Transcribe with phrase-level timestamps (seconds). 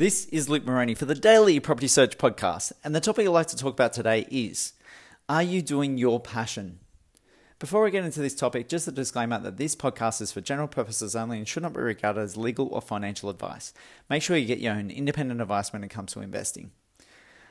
[0.00, 3.48] This is Luke Moroney for the Daily Property Search Podcast, and the topic I'd like
[3.48, 4.72] to talk about today is
[5.28, 6.78] Are you doing your passion?
[7.58, 10.68] Before we get into this topic, just a disclaimer that this podcast is for general
[10.68, 13.74] purposes only and should not be regarded as legal or financial advice.
[14.08, 16.70] Make sure you get your own independent advice when it comes to investing.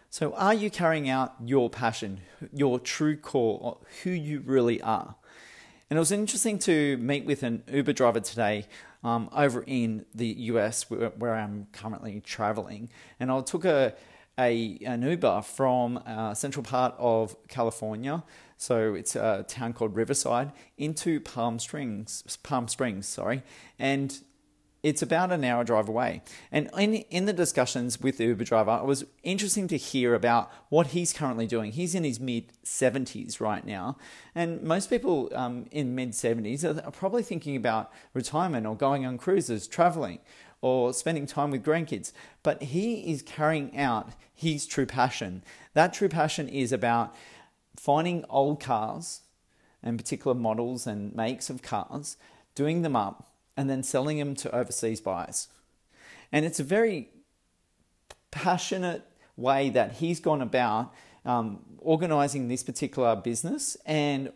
[0.09, 2.21] So, are you carrying out your passion,
[2.51, 5.13] your true core, or who you really are?
[5.91, 8.65] And it was interesting to meet with an Uber driver today
[9.03, 12.89] um, over in the US where, where I'm currently traveling.
[13.19, 13.93] And I took a,
[14.37, 18.23] a an Uber from uh, central part of California,
[18.57, 23.43] so it's a town called Riverside, into Palm Springs, Palm Springs, sorry,
[23.77, 24.19] and
[24.81, 26.21] it's about an hour drive away.
[26.51, 30.51] And in, in the discussions with the Uber driver, it was interesting to hear about
[30.69, 31.71] what he's currently doing.
[31.71, 33.97] He's in his mid 70s right now.
[34.33, 39.05] And most people um, in mid 70s are, are probably thinking about retirement or going
[39.05, 40.19] on cruises, traveling,
[40.61, 42.13] or spending time with grandkids.
[42.41, 45.43] But he is carrying out his true passion.
[45.73, 47.13] That true passion is about
[47.75, 49.21] finding old cars
[49.83, 52.17] and particular models and makes of cars,
[52.55, 53.28] doing them up
[53.59, 55.49] and then selling them to overseas buyers.
[56.31, 57.09] And it's a very
[58.31, 60.93] passionate way that he's gone about
[61.25, 64.31] um, organizing this particular business and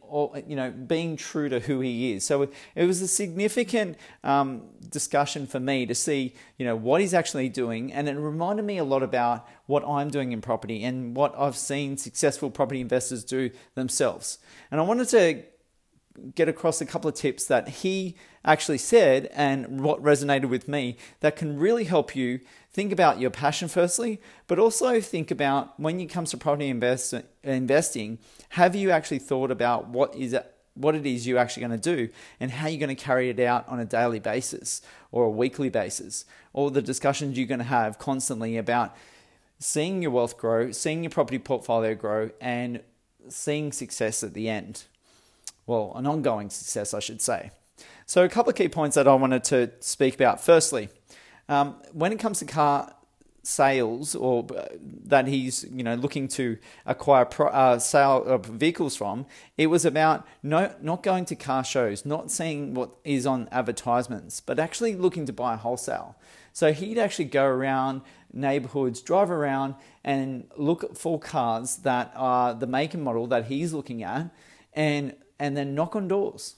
[0.46, 2.26] you know being true to who he is.
[2.26, 7.14] So it was a significant um, discussion for me to see you know what he's
[7.14, 11.16] actually doing, and it reminded me a lot about what I'm doing in property and
[11.16, 14.40] what I've seen successful property investors do themselves.
[14.70, 15.44] And I wanted to
[16.36, 20.98] get across a couple of tips that he actually said and what resonated with me
[21.22, 22.40] that can really help you
[22.72, 27.14] think about your passion firstly, but also think about when it comes to property invest,
[27.44, 28.20] investing,
[28.50, 31.96] have you actually thought about what is it, what it is you're actually going to
[31.96, 35.30] do and how you're going to carry it out on a daily basis or a
[35.30, 38.96] weekly basis, or the discussions you're going to have constantly about
[39.60, 42.82] seeing your wealth grow, seeing your property portfolio grow, and
[43.30, 44.86] seeing success at the end
[45.66, 47.52] well, an ongoing success, I should say.
[48.06, 50.42] So, a couple of key points that I wanted to speak about.
[50.42, 50.90] Firstly,
[51.50, 52.94] um, when it comes to car
[53.46, 54.68] sales or uh,
[55.06, 59.26] that he's you know looking to acquire pro, uh, sale of vehicles from,
[59.58, 64.40] it was about no, not going to car shows, not seeing what is on advertisements,
[64.40, 66.16] but actually looking to buy wholesale.
[66.54, 72.68] So he'd actually go around neighborhoods, drive around and look for cars that are the
[72.68, 74.30] make and model that he's looking at
[74.74, 76.56] and and then knock on doors.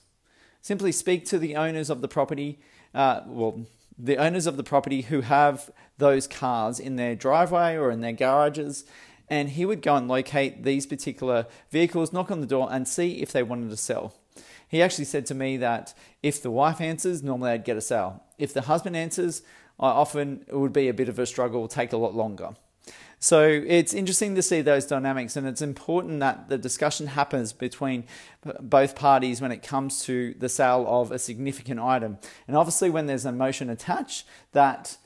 [0.62, 2.60] Simply speak to the owners of the property,
[2.94, 3.66] uh, well,
[3.98, 8.14] the owners of the property who have those cars in their driveway or in their
[8.14, 8.86] garages,
[9.28, 13.24] and he would go and locate these particular vehicles, knock on the door, and see
[13.24, 14.14] if they wanted to sell.
[14.68, 18.22] He actually said to me that if the wife answers, normally I'd get a sale.
[18.38, 19.42] If the husband answers,
[19.80, 22.52] I often it would be a bit of a struggle, take a lot longer.
[23.20, 28.04] So it's interesting to see those dynamics, and it's important that the discussion happens between
[28.60, 32.20] both parties when it comes to the sale of a significant item.
[32.48, 34.98] And obviously, when there's emotion attached, that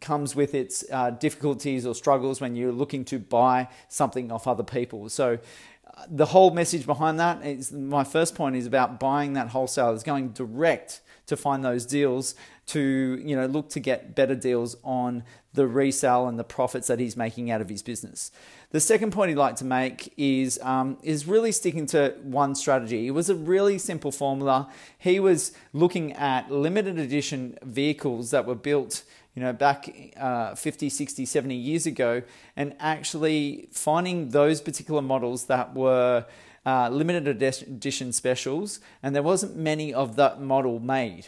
[0.00, 4.62] comes with its uh, difficulties or struggles when you're looking to buy something off other
[4.62, 5.08] people.
[5.08, 5.38] So
[5.86, 9.92] uh, the whole message behind that is my first point is about buying that wholesale
[9.92, 12.34] is going direct to find those deals
[12.66, 16.98] to you know look to get better deals on the resale and the profits that
[16.98, 18.32] he's making out of his business.
[18.70, 23.06] The second point he'd like to make is um, is really sticking to one strategy.
[23.06, 24.68] It was a really simple formula.
[24.98, 29.04] He was looking at limited edition vehicles that were built
[29.34, 32.22] you know back uh, 50 60 70 years ago
[32.56, 36.24] and actually finding those particular models that were
[36.66, 41.26] uh, limited edition specials and there wasn't many of that model made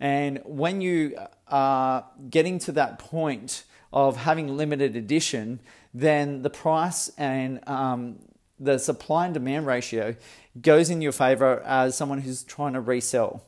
[0.00, 1.16] and when you
[1.48, 5.60] are getting to that point of having limited edition,
[5.94, 8.18] then the price and um,
[8.60, 10.14] the supply and demand ratio
[10.60, 13.42] goes in your favor as someone who's trying to resell.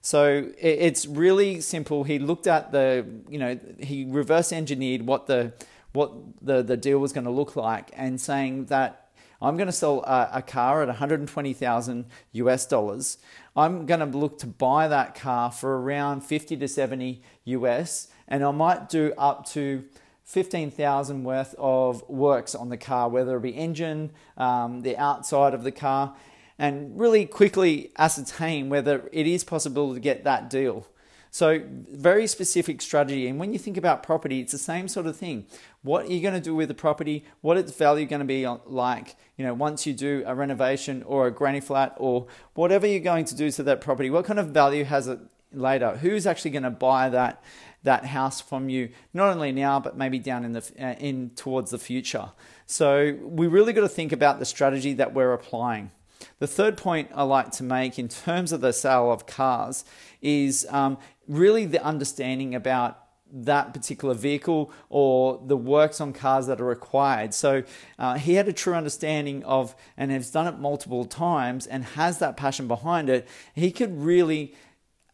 [0.00, 2.04] So it's really simple.
[2.04, 5.52] He looked at the, you know, he reverse engineered what the
[5.92, 6.10] what
[6.40, 9.01] the, the deal was going to look like and saying that
[9.42, 13.18] I'm going to sell a, a car at 120,000 US dollars.
[13.56, 18.44] I'm going to look to buy that car for around 50 to 70 US, and
[18.44, 19.84] I might do up to
[20.24, 25.64] 15,000 worth of works on the car, whether it be engine, um, the outside of
[25.64, 26.14] the car,
[26.56, 30.86] and really quickly ascertain whether it is possible to get that deal.
[31.34, 33.26] So, very specific strategy.
[33.26, 35.46] And when you think about property, it's the same sort of thing.
[35.80, 37.24] What are you going to do with the property?
[37.40, 39.16] What is its value going to be like?
[39.38, 43.24] You know, once you do a renovation or a granny flat or whatever you're going
[43.24, 45.20] to do to that property, what kind of value has it
[45.54, 45.96] later?
[45.96, 47.42] Who's actually going to buy that?
[47.84, 51.72] that house from you, not only now but maybe down in the uh, in towards
[51.72, 52.30] the future.
[52.64, 55.90] So we really got to think about the strategy that we're applying.
[56.38, 59.84] The third point I like to make in terms of the sale of cars
[60.20, 60.98] is um,
[61.28, 62.98] really the understanding about
[63.32, 67.32] that particular vehicle or the works on cars that are required.
[67.32, 67.62] So
[67.98, 72.18] uh, he had a true understanding of and has done it multiple times and has
[72.18, 73.26] that passion behind it.
[73.54, 74.54] He could really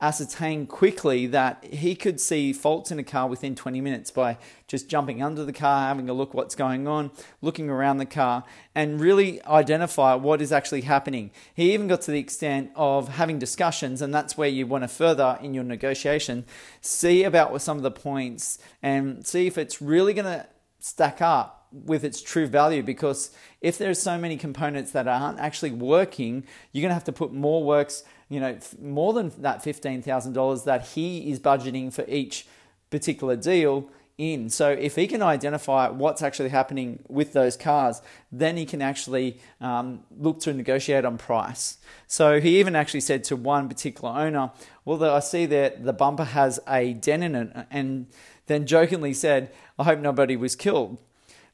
[0.00, 4.88] ascertain quickly that he could see faults in a car within 20 minutes by just
[4.88, 7.10] jumping under the car, having a look what's going on,
[7.42, 11.32] looking around the car, and really identify what is actually happening.
[11.52, 14.88] He even got to the extent of having discussions, and that's where you want to
[14.88, 16.44] further in your negotiation,
[16.80, 20.46] see about some of the points and see if it's really going to
[20.78, 23.30] stack up with its true value because
[23.60, 27.32] if there's so many components that aren't actually working, you're going to have to put
[27.32, 32.46] more works you know, more than that $15,000 that he is budgeting for each
[32.90, 33.88] particular deal
[34.18, 34.50] in.
[34.50, 38.02] So if he can identify what's actually happening with those cars,
[38.32, 41.78] then he can actually um, look to negotiate on price.
[42.08, 44.50] So he even actually said to one particular owner,
[44.84, 48.08] "Well, I see that the bumper has a dent in it," and
[48.46, 50.98] then jokingly said, "I hope nobody was killed."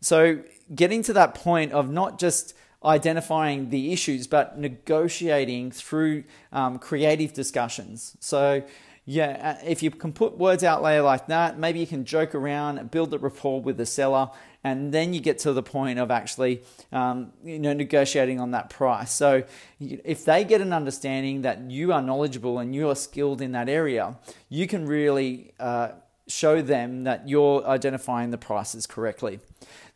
[0.00, 0.40] So
[0.74, 2.54] getting to that point of not just
[2.84, 8.16] identifying the issues, but negotiating through um, creative discussions.
[8.20, 8.62] So,
[9.06, 12.34] yeah, uh, if you can put words out there like that, maybe you can joke
[12.34, 14.30] around, build a rapport with the seller,
[14.62, 18.70] and then you get to the point of actually, um, you know, negotiating on that
[18.70, 19.12] price.
[19.12, 19.44] So,
[19.80, 23.68] if they get an understanding that you are knowledgeable and you are skilled in that
[23.68, 24.16] area,
[24.48, 25.88] you can really uh,
[26.26, 29.40] show them that you're identifying the prices correctly.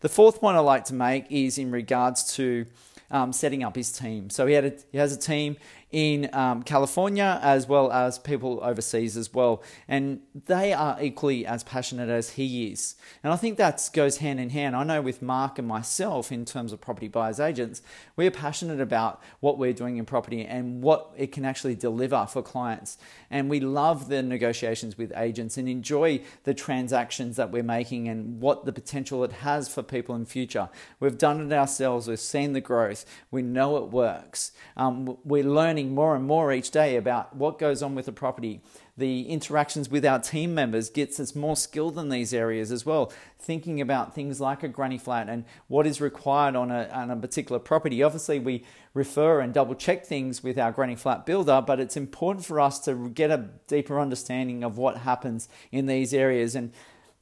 [0.01, 2.67] The fourth point I like to make is in regards to
[3.11, 4.31] um, setting up his team.
[4.31, 5.57] So he had a, he has a team
[5.91, 9.63] in um, California as well as people overseas as well.
[9.87, 12.95] And they are equally as passionate as he is.
[13.25, 14.77] And I think that goes hand in hand.
[14.77, 17.81] I know with Mark and myself, in terms of property buyers agents,
[18.17, 22.43] we're passionate about what we're doing in property and what it can actually deliver for
[22.43, 22.99] clients.
[23.31, 28.41] And we love the negotiations with agents and enjoy the transactions that we're making and
[28.41, 30.69] what the potential it has for people in future.
[31.01, 34.53] We've done it ourselves, we've seen the growth, we know it works.
[34.77, 38.13] Um, we're learning learning more and more each day about what goes on with the
[38.13, 38.61] property.
[38.97, 43.13] The interactions with our team members gets us more skilled in these areas as well.
[43.39, 47.17] Thinking about things like a granny flat and what is required on a, on a
[47.17, 48.03] particular property.
[48.03, 52.45] Obviously, we refer and double check things with our granny flat builder, but it's important
[52.45, 56.57] for us to get a deeper understanding of what happens in these areas.
[56.57, 56.73] And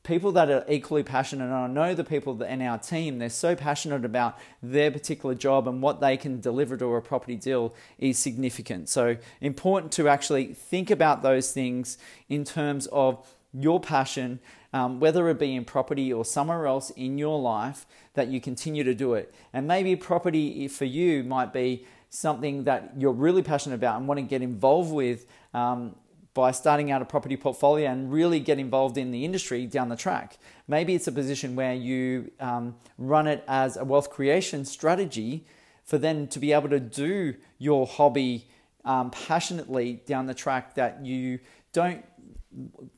[0.07, 3.57] people that are equally passionate, and I know the people in our team, they're so
[3.57, 8.17] passionate about their particular job and what they can deliver to a property deal is
[8.17, 8.89] significant.
[8.89, 11.99] So, important to actually think about those things
[12.29, 14.39] in terms of your passion,
[14.73, 18.85] um, whether it be in property or somewhere else in your life, that you continue
[18.85, 19.35] to do it.
[19.53, 24.19] And maybe property for you might be something that you're really passionate about and want
[24.19, 25.27] to get involved with.
[25.53, 25.97] Um,
[26.37, 29.97] by starting out a property portfolio and really get involved in the industry down the
[29.97, 30.37] track.
[30.69, 35.47] Maybe it's a position where you um, run it as a wealth creation strategy
[35.85, 38.47] for then to be able to do your hobby
[38.85, 41.41] um, passionately down the track that you
[41.73, 42.05] don't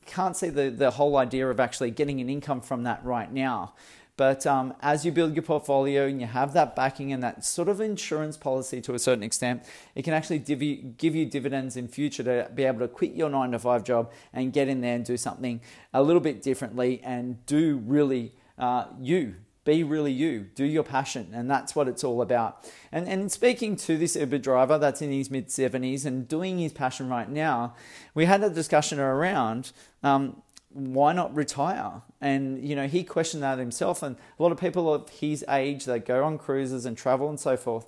[0.05, 3.73] can't see the, the whole idea of actually getting an income from that right now.
[4.19, 7.69] But um, as you build your portfolio and you have that backing and that sort
[7.69, 9.63] of insurance policy to a certain extent,
[9.95, 13.13] it can actually give you, give you dividends in future to be able to quit
[13.13, 15.61] your nine to five job and get in there and do something
[15.93, 19.35] a little bit differently and do really uh, you.
[19.63, 22.69] Be really you, do your passion, and that's what it's all about.
[22.91, 26.73] And, and speaking to this Uber driver that's in his mid 70s and doing his
[26.73, 27.75] passion right now,
[28.13, 29.71] we had a discussion around
[30.03, 32.01] um, why not retire?
[32.21, 34.03] And you know, he questioned that himself.
[34.03, 37.39] And a lot of people of his age that go on cruises and travel and
[37.39, 37.87] so forth,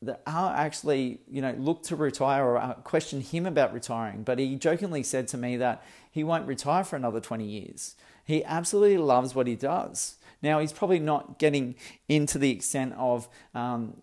[0.00, 4.22] that are actually you know look to retire or uh, question him about retiring.
[4.22, 7.96] But he jokingly said to me that he won't retire for another twenty years.
[8.24, 10.16] He absolutely loves what he does.
[10.42, 11.74] Now he's probably not getting
[12.08, 13.96] into the extent of um,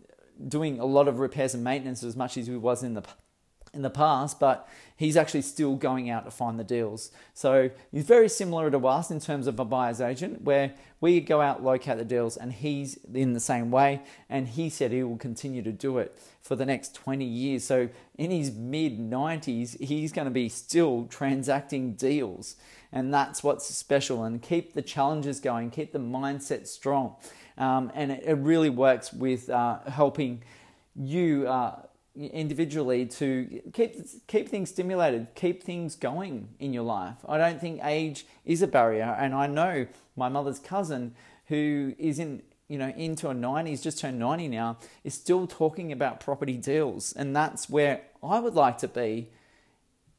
[0.47, 3.03] doing a lot of repairs and maintenance as much as he was in the
[3.75, 7.11] in the past, but he's actually still going out to find the deals.
[7.33, 11.41] So he's very similar to us in terms of a buyer's agent, where we go
[11.41, 14.01] out, locate the deals, and he's in the same way.
[14.29, 17.63] And he said he will continue to do it for the next 20 years.
[17.63, 22.55] So in his mid 90s, he's going to be still transacting deals.
[22.91, 24.23] And that's what's special.
[24.23, 27.15] And keep the challenges going, keep the mindset strong.
[27.57, 30.43] Um, and it, it, really works with uh, helping
[30.95, 31.47] you.
[31.47, 31.81] Uh,
[32.15, 33.95] individually to keep
[34.27, 37.17] keep things stimulated, keep things going in your life.
[37.27, 41.13] I don't think age is a barrier, and I know my mother's cousin
[41.47, 45.91] who is in you know into her 90s just turned 90 now is still talking
[45.91, 49.29] about property deals and that's where i would like to be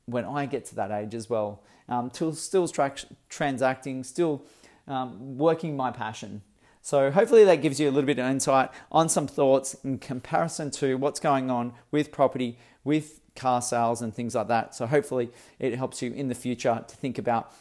[0.05, 2.95] when i get to that age as well um, still, still tra-
[3.29, 4.45] transacting still
[4.87, 6.43] um, working my passion
[6.87, 10.71] so hopefully that gives you a little bit of insight on some thoughts in comparison
[10.71, 14.73] to what's going on with property, with car sales and things like that.
[14.73, 17.53] So hopefully it helps you in the future to think about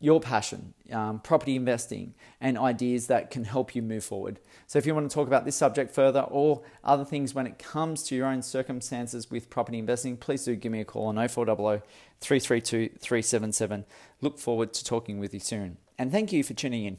[0.00, 4.40] your passion, um, property investing, and ideas that can help you move forward.
[4.66, 7.60] So, if you want to talk about this subject further or other things when it
[7.60, 11.28] comes to your own circumstances with property investing, please do give me a call on
[11.28, 11.82] 0400
[12.20, 13.84] 332 377.
[14.20, 15.76] Look forward to talking with you soon.
[15.96, 16.98] And thank you for tuning in.